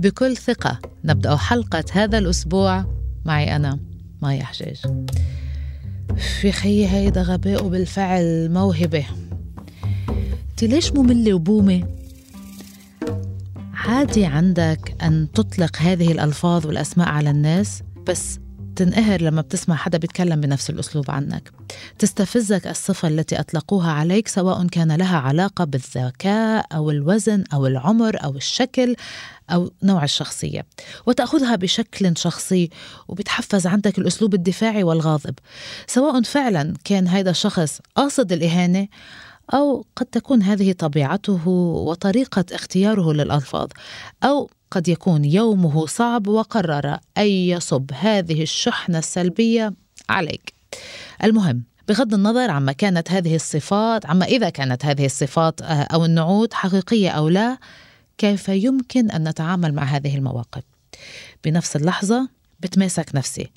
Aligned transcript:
بكل 0.00 0.36
ثقة 0.36 0.78
نبدأ 1.04 1.36
حلقة 1.36 1.84
هذا 1.92 2.18
الأسبوع 2.18 2.84
معي 3.24 3.56
أنا 3.56 3.78
مايا 4.22 4.44
حجاج. 4.44 4.76
في 6.40 6.52
خيي 6.52 6.88
هيدا 6.88 7.22
غباء 7.22 7.68
بالفعل 7.68 8.50
موهبة. 8.50 9.06
انت 10.50 10.64
ليش 10.64 10.92
مملة 10.92 11.34
وبومة؟ 11.34 11.84
عادي 13.74 14.26
عندك 14.26 14.96
أن 15.02 15.28
تطلق 15.34 15.76
هذه 15.76 16.12
الألفاظ 16.12 16.66
والأسماء 16.66 17.08
على 17.08 17.30
الناس 17.30 17.82
بس 18.08 18.38
تنقهر 18.80 19.22
لما 19.22 19.42
بتسمع 19.42 19.76
حدا 19.76 19.98
بيتكلم 19.98 20.40
بنفس 20.40 20.70
الأسلوب 20.70 21.10
عنك. 21.10 21.50
تستفزك 21.98 22.66
الصفة 22.66 23.08
التي 23.08 23.40
أطلقوها 23.40 23.90
عليك 23.92 24.28
سواء 24.28 24.66
كان 24.66 24.92
لها 24.92 25.18
علاقة 25.18 25.64
بالذكاء 25.64 26.66
أو 26.72 26.90
الوزن 26.90 27.44
أو 27.52 27.66
العمر 27.66 28.24
أو 28.24 28.36
الشكل 28.36 28.96
أو 29.50 29.72
نوع 29.82 30.04
الشخصية. 30.04 30.66
وتأخذها 31.06 31.56
بشكل 31.56 32.16
شخصي 32.16 32.70
وبتحفز 33.08 33.66
عندك 33.66 33.98
الأسلوب 33.98 34.34
الدفاعي 34.34 34.82
والغاضب. 34.82 35.34
سواء 35.86 36.22
فعلا 36.22 36.74
كان 36.84 37.08
هذا 37.08 37.30
الشخص 37.30 37.80
قاصد 37.96 38.32
الإهانة 38.32 38.88
أو 39.54 39.84
قد 39.96 40.06
تكون 40.06 40.42
هذه 40.42 40.72
طبيعته 40.72 41.48
وطريقة 41.48 42.44
اختياره 42.52 43.12
للألفاظ 43.12 43.68
أو 44.24 44.50
قد 44.70 44.88
يكون 44.88 45.24
يومه 45.24 45.86
صعب 45.86 46.26
وقرر 46.28 46.98
أن 47.18 47.26
يصب 47.26 47.90
هذه 47.94 48.42
الشحنة 48.42 48.98
السلبية 48.98 49.74
عليك. 50.08 50.54
المهم 51.24 51.62
بغض 51.88 52.14
النظر 52.14 52.50
عما 52.50 52.72
كانت 52.72 53.10
هذه 53.10 53.34
الصفات 53.34 54.06
عما 54.06 54.26
إذا 54.26 54.50
كانت 54.50 54.84
هذه 54.84 55.06
الصفات 55.06 55.62
آه، 55.62 55.64
أو 55.64 56.04
النعوت 56.04 56.54
حقيقية 56.54 57.10
أو 57.10 57.28
لا 57.28 57.58
كيف 58.18 58.48
يمكن 58.48 59.10
أن 59.10 59.28
نتعامل 59.28 59.74
مع 59.74 59.82
هذه 59.82 60.16
المواقف؟ 60.16 60.62
بنفس 61.44 61.76
اللحظة 61.76 62.28
بتماسك 62.60 63.14
نفسي. 63.14 63.50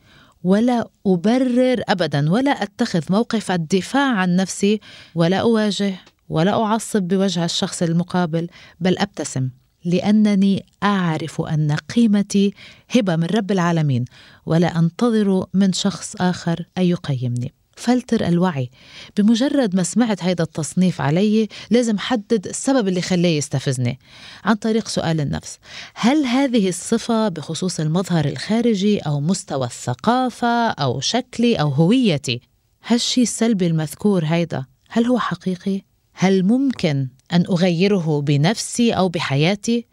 ولا 0.44 0.89
أبرر 1.08 1.81
أبدا 1.89 2.31
ولا 2.31 2.52
أتخذ 2.52 3.03
موقف 3.09 3.52
الدفاع 3.52 4.16
عن 4.16 4.36
نفسي 4.36 4.80
ولا 5.16 5.38
أواجه 5.38 5.95
ولا 6.30 6.63
أعصب 6.63 7.03
بوجه 7.03 7.45
الشخص 7.45 7.83
المقابل 7.83 8.47
بل 8.80 8.97
أبتسم 8.97 9.49
لأنني 9.86 10.66
أعرف 10.83 11.41
أن 11.41 11.75
قيمتي 11.95 12.53
هبة 12.89 13.16
من 13.16 13.23
رب 13.23 13.52
العالمين 13.52 14.05
ولا 14.45 14.80
أنتظر 14.80 15.45
من 15.53 15.73
شخص 15.73 16.16
آخر 16.16 16.66
أن 16.77 16.83
يقيمني. 16.83 17.53
فلتر 17.76 18.28
الوعي. 18.28 18.70
بمجرد 19.18 19.76
ما 19.76 19.84
سمعت 19.84 20.24
هيدا 20.24 20.44
التصنيف 20.44 21.02
علي 21.02 21.48
لازم 21.72 21.98
حدد 21.98 22.48
السبب 22.48 22.88
اللي 22.88 23.02
خلاه 23.02 23.30
يستفزني. 23.30 24.00
عن 24.44 24.56
طريق 24.56 24.88
سؤال 24.88 25.22
النفس. 25.22 25.60
هل 25.96 26.26
هذه 26.26 26.70
الصفة 26.70 27.28
بخصوص 27.28 27.80
المظهر 27.80 28.26
الخارجي 28.26 29.00
أو 29.00 29.20
مستوى 29.20 29.66
الثقافة 29.66 30.68
أو 30.70 31.00
شكلي 31.00 31.56
أو 31.56 31.70
هويتي؟ 31.70 32.42
هالشي 32.86 33.22
السلبي 33.22 33.68
المذكور 33.68 34.26
هيدا؟ 34.26 34.66
هل 34.90 35.06
هو 35.06 35.20
حقيقي؟ 35.20 35.82
هل 36.14 36.44
ممكن 36.44 37.08
أن 37.34 37.46
أغيره 37.50 38.22
بنفسي 38.22 38.92
أو 38.92 39.10
بحياتي؟ 39.10 39.86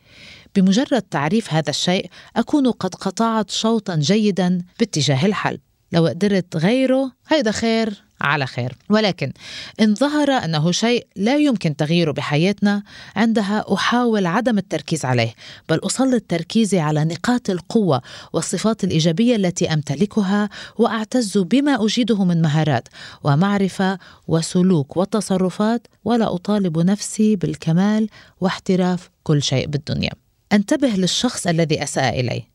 بمجرد 0.55 1.03
تعريف 1.03 1.53
هذا 1.53 1.71
الشيء 1.71 2.11
أكون 2.37 2.71
قد 2.71 2.95
قطعت 2.95 3.51
شوطا 3.51 3.97
جيدا 3.97 4.59
باتجاه 4.79 5.27
الحل. 5.27 5.59
لو 5.93 6.07
قدرت 6.07 6.57
غيره 6.57 7.13
هيدا 7.29 7.51
خير 7.51 8.03
على 8.21 8.47
خير. 8.47 8.77
ولكن 8.91 9.33
إن 9.81 9.95
ظهر 9.95 10.31
أنه 10.31 10.73
شيء 10.73 11.07
لا 11.17 11.37
يمكن 11.37 11.77
تغييره 11.77 12.13
بحياتنا 12.13 12.83
عندها 13.17 13.65
أحاول 13.75 14.27
عدم 14.27 14.59
التركيز 14.59 15.05
عليه 15.05 15.35
بل 15.69 15.81
أسلط 15.85 16.23
تركيزي 16.29 16.79
على 16.79 17.05
نقاط 17.05 17.51
القوة 17.51 18.03
والصفات 18.33 18.85
الإيجابية 18.85 19.37
التي 19.37 19.73
أمتلكها 19.73 20.49
وأعتز 20.79 21.39
بما 21.39 21.85
أجيده 21.85 22.25
من 22.25 22.43
مهارات 22.43 22.89
ومعرفة 23.25 23.99
وسلوك 24.29 24.97
وتصرفات 24.97 25.87
ولا 26.05 26.35
أطالب 26.35 26.79
نفسي 26.79 27.37
بالكمال 27.37 28.09
واحتراف 28.41 29.11
كل 29.23 29.43
شيء 29.43 29.67
بالدنيا. 29.67 30.11
أنتبه 30.53 30.89
للشخص 30.89 31.47
الذي 31.47 31.83
أساء 31.83 32.21
إليه. 32.21 32.50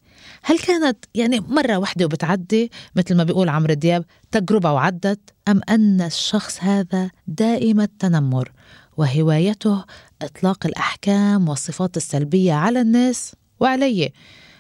هل 0.48 0.60
كانت 0.60 1.06
يعني 1.16 1.40
مرة 1.40 1.78
واحدة 1.78 2.06
وبتعدي 2.06 2.72
مثل 2.96 3.16
ما 3.16 3.24
بيقول 3.24 3.50
عمرو 3.50 3.74
دياب 3.74 4.06
تجربة 4.32 4.72
وعدت 4.72 5.20
أم 5.48 5.62
أن 5.70 6.02
الشخص 6.02 6.64
هذا 6.64 7.10
دائم 7.28 7.82
التنمر 7.82 8.52
وهوايته 8.98 9.86
إطلاق 10.22 10.66
الأحكام 10.66 11.50
والصفات 11.50 11.98
السلبية 11.98 12.54
على 12.54 12.82
الناس 12.82 13.36
وعلي؟ 13.60 14.12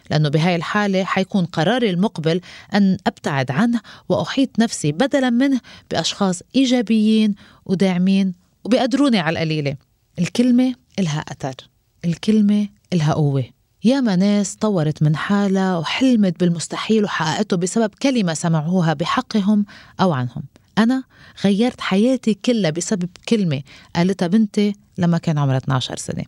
لأنه 0.09 0.29
بهاي 0.29 0.56
الحالة 0.56 1.03
حيكون 1.03 1.45
قراري 1.45 1.90
المقبل 1.90 2.41
أن 2.74 2.97
أبتعد 3.07 3.51
عنه 3.51 3.81
وأحيط 4.09 4.59
نفسي 4.59 4.91
بدلا 4.91 5.29
منه 5.29 5.62
بأشخاص 5.91 6.41
إيجابيين 6.56 7.35
وداعمين 7.66 8.34
وبيقدروني 8.63 9.19
على 9.19 9.34
القليلة. 9.34 9.75
الكلمة 10.19 10.75
إلها 11.00 11.19
أثر 11.19 11.56
الكلمة 12.06 12.68
إلها 12.94 13.13
قوة. 13.13 13.55
ياما 13.85 14.16
ناس 14.16 14.56
طورت 14.56 15.03
من 15.03 15.16
حالها 15.16 15.78
وحلمت 15.78 16.40
بالمستحيل 16.40 17.03
وحققته 17.03 17.57
بسبب 17.57 17.90
كلمة 18.01 18.34
سمعوها 18.34 18.94
بحقهم 18.94 19.66
أو 20.01 20.13
عنهم. 20.13 20.44
أنا 20.78 21.03
غيرت 21.44 21.81
حياتي 21.81 22.34
كلها 22.34 22.72
بسبب 22.72 23.09
كلمة 23.29 23.62
قالتها 23.95 24.28
بنتي 24.28 24.75
لما 24.97 25.18
كان 25.18 25.38
عمرها 25.38 25.57
12 25.57 25.97
سنة. 25.97 26.24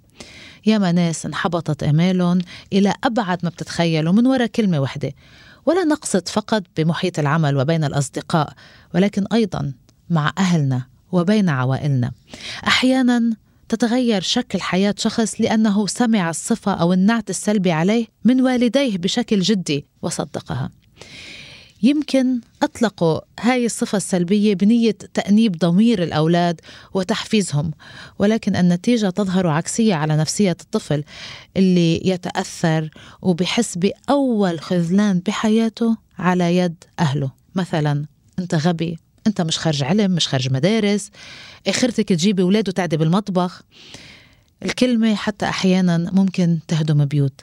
ياما 0.66 0.91
ناس 0.91 1.25
انحبطت 1.25 1.84
آمالهم 1.84 2.40
إلى 2.73 2.94
أبعد 3.03 3.40
ما 3.44 3.50
بتتخيلوا 3.50 4.13
من 4.13 4.28
وراء 4.28 4.47
كلمة 4.47 4.79
وحدة 4.79 5.13
ولا 5.66 5.84
نقصد 5.84 6.28
فقط 6.28 6.63
بمحيط 6.78 7.19
العمل 7.19 7.57
وبين 7.57 7.84
الأصدقاء 7.84 8.53
ولكن 8.96 9.25
أيضا 9.34 9.73
مع 10.09 10.34
أهلنا 10.38 10.85
وبين 11.12 11.50
عوائلنا. 11.50 12.12
أحيانا 12.67 13.35
تتغير 13.69 14.22
شكل 14.22 14.61
حياة 14.61 14.95
شخص 14.97 15.41
لأنه 15.41 15.88
سمع 15.88 16.29
الصفة 16.29 16.73
أو 16.73 16.94
النعت 16.94 17.29
السلبي 17.29 17.72
عليه 17.72 18.05
من 18.23 18.41
والديه 18.41 18.97
بشكل 18.97 19.39
جدي 19.39 19.85
وصدقها. 20.01 20.72
يمكن 21.83 22.41
أطلقوا 22.63 23.19
هاي 23.39 23.66
الصفة 23.66 23.95
السلبية 23.95 24.55
بنية 24.55 24.91
تأنيب 24.91 25.57
ضمير 25.57 26.03
الأولاد 26.03 26.61
وتحفيزهم 26.94 27.72
ولكن 28.19 28.55
النتيجة 28.55 29.09
تظهر 29.09 29.47
عكسية 29.47 29.95
على 29.95 30.17
نفسية 30.17 30.57
الطفل 30.61 31.03
اللي 31.57 32.01
يتأثر 32.09 32.89
وبحس 33.22 33.78
بأول 33.78 34.59
خذلان 34.59 35.19
بحياته 35.19 35.97
على 36.19 36.57
يد 36.57 36.84
أهله. 36.99 37.31
مثلا 37.55 38.05
أنت 38.39 38.55
غبي 38.55 38.97
أنت 39.28 39.42
مش 39.42 39.60
خارج 39.60 39.84
علم 39.84 40.12
مش 40.12 40.28
خارج 40.28 40.52
مدارس 40.52 41.12
آخرتك 41.68 42.10
تجيبي 42.10 42.42
أولاد 42.42 42.70
وتعدي 42.70 42.98
بالمطبخ. 42.98 43.62
الكلمة 44.66 45.16
حتى 45.16 45.46
أحيانا 45.46 45.98
ممكن 46.14 46.60
تهدم 46.68 47.06
بيوت. 47.06 47.42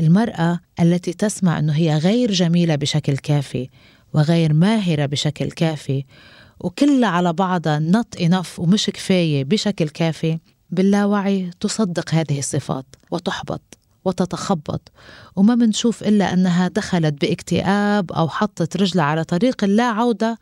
المرأة 0.00 0.60
التي 0.80 1.12
تسمع 1.12 1.58
إنه 1.58 1.72
هي 1.72 1.96
غير 1.98 2.32
جميلة 2.32 2.74
بشكل 2.74 3.16
كافي 3.16 3.68
وغير 4.14 4.52
ماهرة 4.52 5.06
بشكل 5.06 5.50
كافي 5.50 6.04
وكلها 6.60 7.08
على 7.08 7.32
بعضها 7.32 7.78
نط 7.78 8.16
انف 8.20 8.60
ومش 8.60 8.86
كفاية 8.86 9.44
بشكل 9.44 9.88
كافي 9.88 10.38
باللاوعي 10.70 11.50
تصدق 11.60 12.14
هذه 12.14 12.38
الصفات 12.38 12.86
وتحبط 13.10 13.78
وتتخبط. 14.04 14.92
وما 15.36 15.54
منشوف 15.54 16.02
إلا 16.02 16.32
أنها 16.32 16.68
دخلت 16.68 17.20
باكتئاب 17.20 18.12
أو 18.12 18.28
حطت 18.28 18.76
رجلها 18.76 19.04
على 19.04 19.24
طريق 19.24 19.64
لا 19.64 19.84
عودة 19.84 20.38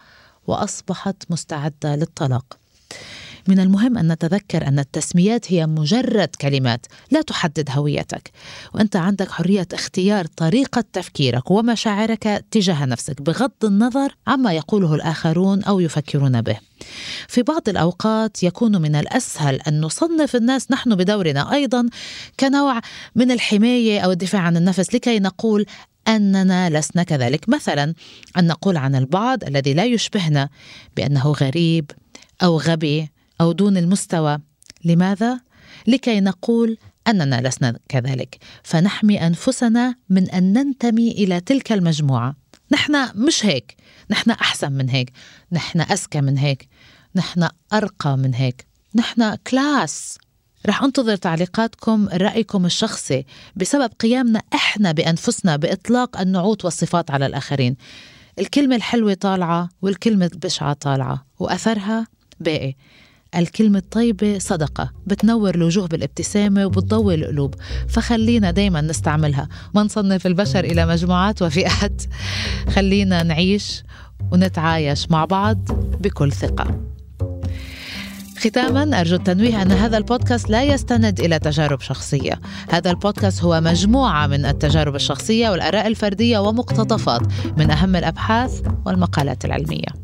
وأصبحت 0.46 1.16
مستعدة 1.30 1.96
للطلاق. 1.96 2.58
من 3.48 3.60
المهم 3.60 3.98
أن 3.98 4.12
نتذكر 4.12 4.68
أن 4.68 4.78
التسميات 4.78 5.52
هي 5.52 5.66
مجرد 5.66 6.28
كلمات 6.40 6.86
لا 7.10 7.22
تحدد 7.22 7.68
هويتك. 7.70 8.30
وأنت 8.74 8.96
عندك 8.96 9.30
حرية 9.30 9.68
اختيار 9.72 10.26
طريقة 10.26 10.84
تفكيرك 10.92 11.50
ومشاعرك 11.50 12.44
تجاه 12.50 12.84
نفسك 12.84 13.22
بغض 13.22 13.64
النظر 13.64 14.16
عما 14.26 14.52
يقوله 14.52 14.94
الآخرون 14.94 15.64
أو 15.64 15.80
يفكرون 15.80 16.42
به. 16.42 16.56
في 17.28 17.42
بعض 17.42 17.68
الأوقات 17.68 18.42
يكون 18.42 18.82
من 18.82 18.96
الأسهل 18.96 19.60
أن 19.60 19.80
نصنف 19.80 20.36
الناس 20.36 20.70
نحن 20.70 20.94
بدورنا. 20.94 21.52
أيضا 21.52 21.88
كنوع 22.40 22.80
من 23.14 23.30
الحماية 23.30 24.00
أو 24.00 24.12
الدفاع 24.12 24.40
عن 24.40 24.56
النفس 24.56 24.94
لكي 24.94 25.18
نقول 25.18 25.66
أننا 26.08 26.78
لسنا 26.78 27.02
كذلك. 27.02 27.48
مثلا 27.48 27.94
أن 28.38 28.46
نقول 28.46 28.76
عن 28.76 28.94
البعض 28.94 29.44
الذي 29.44 29.74
لا 29.74 29.84
يشبهنا 29.84 30.48
بأنه 30.96 31.32
غريب 31.32 31.90
أو 32.42 32.58
غبي 32.58 33.10
أو 33.40 33.52
دون 33.52 33.76
المستوى. 33.76 34.38
لماذا؟ 34.84 35.40
لكي 35.86 36.20
نقول 36.20 36.78
أننا 37.08 37.48
لسنا 37.48 37.78
كذلك. 37.88 38.38
فنحمي 38.62 39.26
أنفسنا 39.26 39.94
من 40.10 40.30
أن 40.30 40.52
ننتمي 40.52 41.10
إلى 41.10 41.40
تلك 41.40 41.72
المجموعة. 41.72 42.36
نحن 42.72 43.08
مش 43.14 43.46
هيك. 43.46 43.76
نحن 44.10 44.30
أحسن 44.30 44.72
من 44.72 44.90
هيك. 44.90 45.12
نحن 45.52 45.80
اذكى 45.80 46.20
من 46.20 46.38
هيك. 46.38 46.68
نحن 47.14 47.48
أرقى 47.72 48.16
من 48.16 48.34
هيك. 48.34 48.66
نحن 48.94 49.34
كلاس 49.34 50.18
رح 50.66 50.82
انتظر 50.82 51.16
تعليقاتكم 51.16 52.08
رأيكم 52.08 52.66
الشخصي 52.66 53.24
بسبب 53.56 53.90
قيامنا 54.00 54.42
إحنا 54.54 54.92
بأنفسنا 54.92 55.56
بإطلاق 55.56 56.20
النعوت 56.20 56.64
والصفات 56.64 57.10
على 57.10 57.26
الآخرين. 57.26 57.76
الكلمة 58.38 58.76
الحلوة 58.76 59.14
طالعة 59.14 59.68
والكلمة 59.82 60.30
البشعة 60.34 60.72
طالعة 60.72 61.26
وأثرها 61.38 62.06
باقي. 62.40 62.74
الكلمة 63.36 63.78
الطيبة 63.78 64.38
صدقة 64.38 64.92
بتنور 65.06 65.54
الوجوه 65.54 65.86
بالابتسامة 65.86 66.66
وبتضوي 66.66 67.14
القلوب 67.14 67.54
فخلينا 67.88 68.50
دايما 68.50 68.80
نستعملها. 68.80 69.48
ما 69.74 69.82
نصنف 69.82 70.26
البشر 70.26 70.64
إلى 70.64 70.86
مجموعات 70.86 71.42
وفئات. 71.42 72.02
خلينا 72.74 73.22
نعيش 73.22 73.82
ونتعايش 74.32 75.10
مع 75.10 75.24
بعض 75.24 75.58
بكل 76.00 76.32
ثقة. 76.32 76.83
ختاما 78.44 79.00
أرجو 79.00 79.16
التنويه 79.16 79.62
أن 79.62 79.72
هذا 79.72 79.96
البودكاست 79.96 80.50
لا 80.50 80.62
يستند 80.62 81.20
إلى 81.20 81.38
تجارب 81.38 81.80
شخصية. 81.80 82.40
هذا 82.70 82.90
البودكاست 82.90 83.44
هو 83.44 83.60
مجموعة 83.60 84.26
من 84.26 84.46
التجارب 84.46 84.94
الشخصية 84.94 85.50
والآراء 85.50 85.86
الفردية 85.86 86.38
ومقتطفات 86.38 87.22
من 87.56 87.70
أهم 87.70 87.96
الأبحاث 87.96 88.62
والمقالات 88.86 89.44
العلمية. 89.44 90.03